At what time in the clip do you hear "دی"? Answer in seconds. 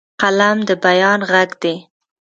1.63-1.75